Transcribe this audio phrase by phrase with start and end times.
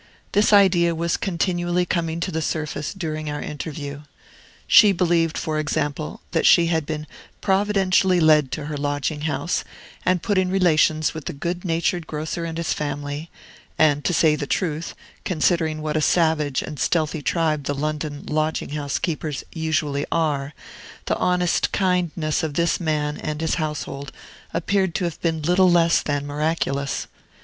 [0.31, 4.01] This idea was continually coming to the surface, during our interview.
[4.65, 7.05] She believed, for example, that she had been
[7.39, 9.63] providentially led to her lodging house
[10.03, 13.29] and put in relations with the good natured grocer and his family;
[13.77, 18.69] and, to say the truth, considering what a savage and stealthy tribe the London lodging
[18.69, 20.55] house keepers usually are,
[21.05, 24.11] the honest kindness of this man and his household
[24.51, 27.05] appeared to have been little less than miraculous.